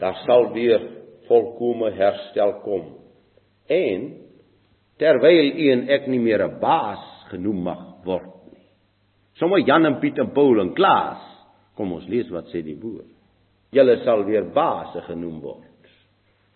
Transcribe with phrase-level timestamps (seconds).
[0.00, 0.80] daar sal weer
[1.28, 2.86] volkomme herstel kom.
[3.66, 4.08] En
[4.98, 8.66] terwyl u en ek nie meer 'n baas genoem mag word nie.
[9.32, 11.22] Sommige Jan en Piet en Paul en Klaas,
[11.74, 13.12] kom ons lees wat sê die woord.
[13.70, 15.64] Julle sal weer baase genoem word.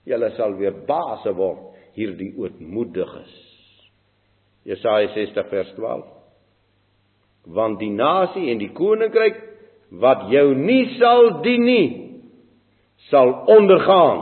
[0.05, 3.33] Julle sal weer baase word hierdie ootmoediges.
[4.65, 6.05] Jesaja 60 vers 12.
[7.47, 9.41] Want die nasie en die koninkryk
[10.01, 12.02] wat jou nie sal dien nie,
[13.11, 14.21] sal ondergaan.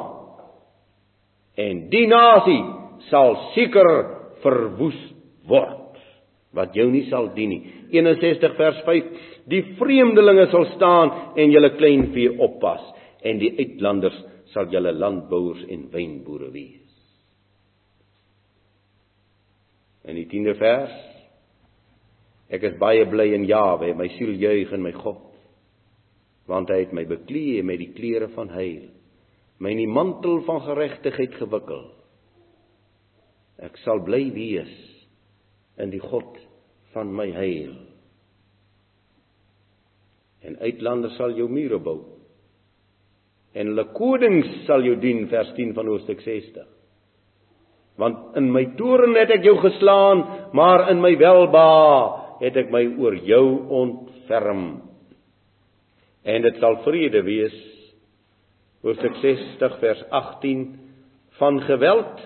[1.61, 2.63] En die nasie
[3.11, 3.91] sal seker
[4.45, 4.99] verwoes
[5.49, 5.77] word
[6.57, 7.61] wat jou nie sal dien nie.
[7.95, 9.13] 61 vers 5.
[9.51, 12.83] Die vreemdelinge sal staan en julle kleinvee oppas
[13.27, 14.17] en die uitlanders
[14.55, 16.79] sal julle landbouers en wynboere wees.
[20.09, 20.99] In die 10de vers
[22.51, 25.23] Ek is baie bly in Jawe, my siel juig in my God,
[26.51, 28.89] want hy het my beklee met die klere van heil,
[29.63, 31.85] my in die mantel van geregtigheid gewikkel.
[33.61, 34.73] Ek sal bly wees
[35.81, 36.39] in die God
[36.95, 37.75] van my heil.
[40.41, 42.01] En uitlanders sal jou mure bou.
[43.53, 46.67] En hulle konings sal jou dien vers 10 van Hoofstuk 60.
[48.01, 50.23] Want in my toorn het ek jou geslaan,
[50.57, 51.67] maar in my welba
[52.41, 53.45] het ek my oor jou
[53.83, 54.90] ontferm.
[56.25, 57.57] En dit sal vrede wees.
[58.85, 60.67] Hoofstuk 60 vers 18
[61.41, 62.21] van geweld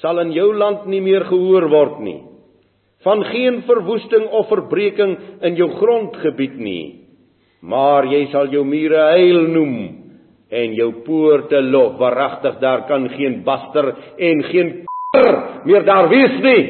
[0.00, 2.20] sal in jou land nie meer gehoor word nie.
[3.04, 6.84] Van geen verwoesting of verbreeking in jou grondgebied nie.
[7.60, 9.76] Maar jy sal jou mure heil noem
[10.52, 11.98] en jou poorte lof.
[12.00, 14.72] Waaragtig daar kan geen baster en geen
[15.68, 16.64] meer daar wees nie.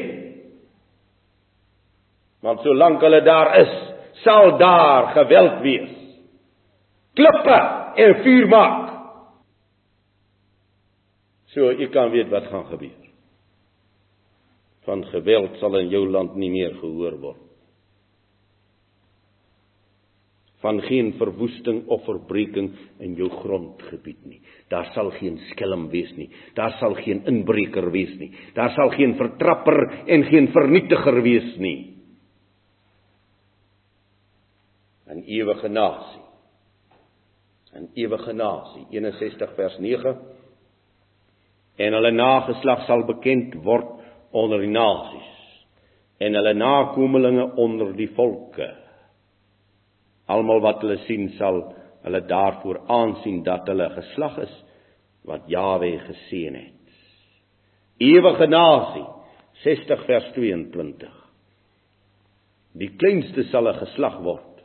[2.43, 3.75] Want solank hulle daar is,
[4.25, 6.02] sal daar geweld wees.
[7.13, 7.59] Klippe
[8.03, 8.91] en vuur maak.
[11.53, 12.99] So jy kan weet wat gaan gebeur.
[14.87, 17.43] Van geweld sal in jou land nie meer gehoor word.
[20.63, 22.69] van geen verwoesting of verbreeking
[23.03, 24.39] in jou grondgebied nie.
[24.71, 26.29] Daar sal geen skelm wees nie.
[26.55, 28.29] Daar sal geen inbreker wees nie.
[28.55, 31.91] Daar sal geen vertrapper en geen vernietiger wees nie.
[35.13, 36.23] 'n Ewige nasie.
[37.75, 38.85] 'n Ewige nasie.
[38.89, 40.17] 61 vers 9.
[41.75, 43.89] En hulle nageslag sal bekend word
[44.31, 45.29] onder die nasies
[46.17, 48.69] en hulle nakommelinge onder die volke.
[50.25, 51.63] Almal wat hulle sien sal
[52.03, 54.53] hulle daarvoor aansien dat hulle geslag is
[55.27, 56.95] wat Jawe geseën het.
[57.97, 59.05] Ewige nasie
[59.63, 61.11] 60 vers 22.
[62.73, 64.63] Die kleinste sal 'n geslag word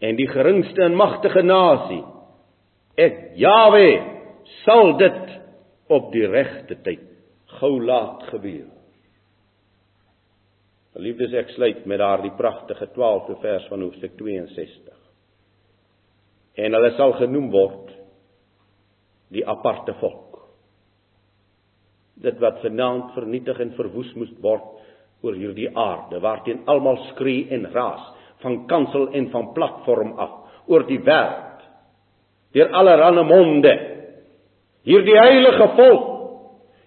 [0.00, 2.04] en die geringste en magtige nasie
[2.96, 3.88] ek Jawe
[4.64, 5.36] sal dit
[5.92, 7.04] op die regte tyd
[7.60, 8.68] gou laat gebeur.
[10.96, 14.94] Geliefdes, ek sluit met daardie pragtige 12de vers van Hoofstuk 62.
[16.56, 17.92] En hulle sal genoem word
[19.34, 20.38] die aparte volk.
[22.24, 24.72] Dit wat vanaand vernietig en verwoes moes word
[25.24, 28.04] oor hierdie aarde, waarteen almal skree en raas,
[28.40, 31.45] van kansel en van platform af oor die wêreld.
[32.56, 33.72] Deur allerlei monde.
[34.86, 36.16] Hierdie heilige volk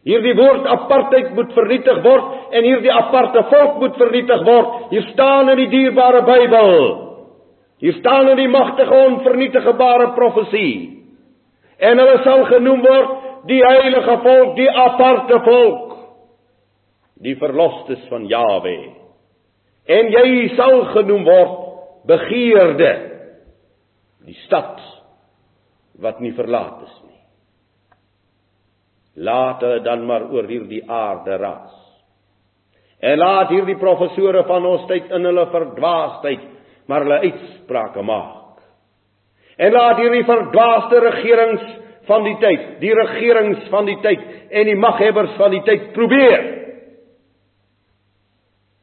[0.08, 4.70] Hierdie woord apartheid moet vernietig word en hierdie aparte volk moet vernietig word.
[4.94, 6.80] Hier staan in die dierbare Bybel.
[7.84, 11.04] Hier staan in die magtige onvernietigbare profesie.
[11.80, 15.86] En hulle sal genoem word die heilige volk, die aparte volk.
[17.20, 18.78] Die verlosters van Jawe.
[19.90, 21.56] En jy sal genoem word
[22.08, 22.92] begeerde.
[24.28, 24.80] Die stad
[26.02, 27.20] wat nie verlaat is nie.
[29.26, 31.76] Laat hulle dan maar oor hierdie aarde ras.
[33.00, 36.48] En laat hierdie professore van ons tyd in hulle verdwaasheid
[36.90, 38.64] maar hulle uitsprake maak.
[39.60, 41.66] En laat hierdie verdwaaste regerings
[42.10, 46.46] van die tyd, die regerings van die tyd en die maghebbers van die tyd probeer.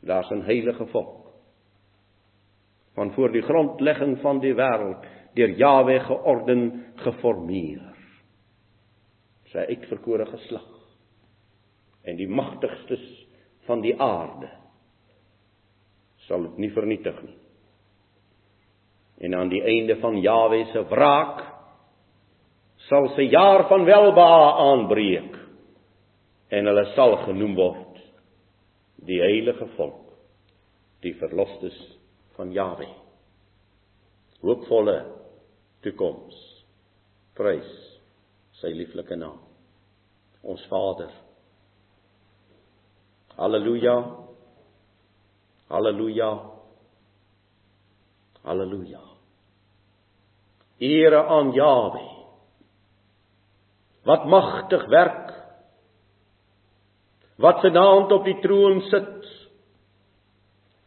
[0.06, 1.26] Daar's 'n heilige volk
[2.94, 5.04] van voor die grondlegging van die wêreld
[5.36, 6.62] deur Jahwe georden
[7.04, 7.92] geformeer
[9.52, 10.72] sy uitverkore geslag
[12.06, 13.04] en die magtigstes
[13.66, 14.50] van die aarde
[16.26, 17.36] sal dit nie vernietig nie.
[19.26, 21.42] En aan die einde van Jawe se wraak
[22.88, 25.38] sal sy jaar van welbehae aanbreek
[26.56, 28.02] en hulle sal genoem word
[29.06, 30.10] die heilige volk,
[31.02, 31.78] die verlosters
[32.36, 32.88] van Jawe.
[34.42, 34.96] Hoopvolle
[35.86, 36.36] toekoms.
[37.38, 37.68] Prys
[38.60, 39.38] sy lieflike naam.
[40.46, 41.12] Ons Vader.
[43.36, 43.96] Halleluja.
[45.70, 46.30] Halleluja.
[48.46, 49.02] Halleluja.
[50.78, 52.04] Ere aan Jawe.
[54.06, 55.32] Wat magtig werk.
[57.42, 59.26] Wat se naam op die troon sit.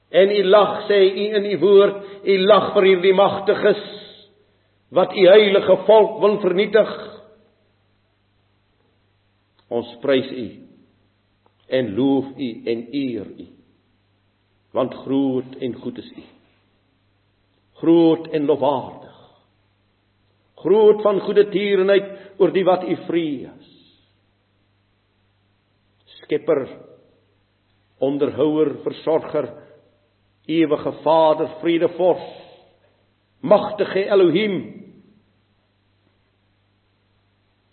[0.09, 3.98] En u lag sê u in u woord, u lag vir hierdie magtiges
[4.89, 6.91] wat u heilige volk wil vernietig.
[9.69, 10.47] Ons prys u
[11.69, 13.47] en loof u en eer u.
[14.73, 16.23] Want groot en goed is u.
[17.73, 19.17] Groot en lofwaardig.
[20.59, 22.09] Groot van goeie tierenheid
[22.41, 23.69] oor die wat u vrees.
[26.19, 26.65] Skepper,
[27.99, 29.47] onderhouer, versorger,
[30.49, 32.27] ewige Vader, vredevors,
[33.39, 34.78] magtige Elohim.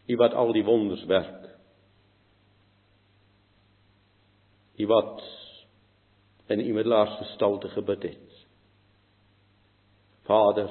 [0.07, 1.49] U wat al die wonders werk.
[4.77, 5.23] U wat
[6.47, 8.27] in u middelaars gestalte gebid het.
[10.27, 10.71] Vader,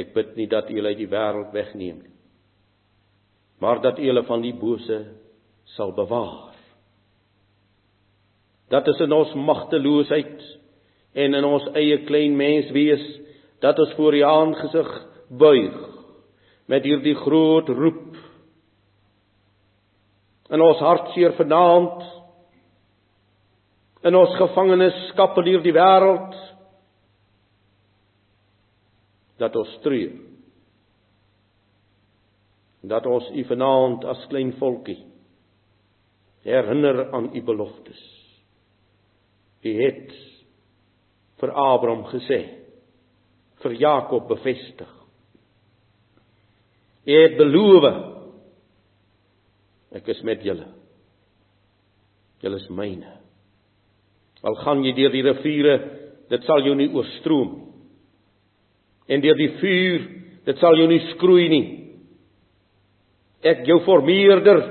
[0.00, 2.12] ek bid nie dat U uit die wêreld wegneem nie,
[3.62, 4.98] maar dat U hulle van die bose
[5.76, 6.52] sal bewaar.
[8.72, 10.44] Dat is in ons magteloosheid
[11.14, 13.04] en in ons eie klein mens wees
[13.62, 14.90] dat ons voor U aangesig
[15.28, 15.93] buig
[16.70, 18.16] met hierdie groot roep.
[20.54, 22.04] In ons hartseer vanaand
[24.04, 26.36] in ons gevangenskap in hierdie wêreld
[29.40, 30.12] dat ons treur
[32.84, 35.00] dat ons u vanaand as klein volkie
[36.44, 38.02] herinner aan u beloftes.
[39.64, 40.12] U het
[41.40, 42.40] vir Abraham gesê
[43.64, 44.92] vir Jakob bevestig
[47.04, 47.84] het beloof.
[49.94, 50.66] Ek is met julle.
[52.42, 53.18] Julle is myne.
[54.44, 55.76] Al gaan jy deur die riviere
[56.32, 57.54] dit sal jou nie oorstroom.
[59.08, 60.08] En deur die vuur
[60.44, 61.66] dit sal jou nie skroei nie.
[63.44, 64.62] Ek jou formeerder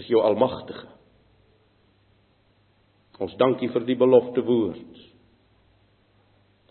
[0.00, 0.86] is jou almagtige.
[3.20, 5.09] Ons dankie vir die belofte woord.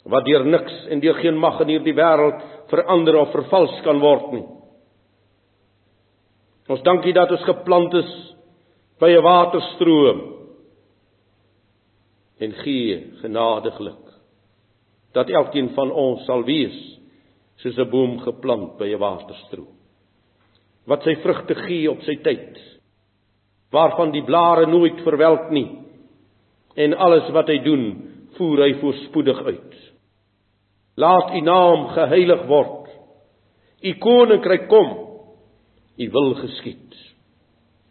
[0.10, 2.42] Wat deur niks en deur geen mag in hierdie wêreld
[2.72, 4.46] verander of vervals kan word nie.
[6.70, 8.12] Ons dankie dat ons geplant is
[9.02, 10.20] by 'n waterstroom
[12.40, 14.06] en gee genadiglik
[15.14, 16.78] dat elkeen van ons sal wees
[17.58, 19.76] soos 'n boom geplant by 'n waterstroom
[20.86, 22.58] wat sy vrugte gee op sy tyd
[23.72, 25.68] waarvan die blare nooit verwelk nie
[26.80, 27.86] en alles wat hy doen,
[28.38, 29.78] voer hy voorspoedig uit.
[31.00, 32.90] Laat u naam geheilig word.
[33.82, 34.90] U koninkryk kom.
[35.96, 36.96] U wil geskied.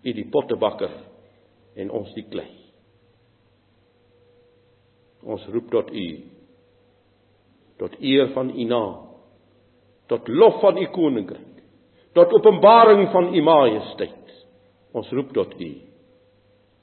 [0.04, 0.92] U die pottebakker
[1.78, 2.50] en ons die klei.
[5.24, 6.08] Ons roep tot u
[7.78, 8.96] tot eer van u naam.
[10.10, 11.62] Tot lof van u koninkryk.
[12.16, 14.32] Tot openbaring van u majesteit.
[14.92, 15.72] Ons roep tot u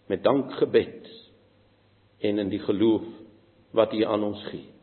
[0.08, 1.10] met dankgebed
[2.20, 3.06] en in die geloof
[3.76, 4.75] wat U aan ons gee.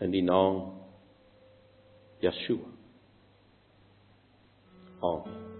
[0.00, 0.72] In die naam
[2.20, 2.64] Yeshua.
[5.02, 5.59] Amen.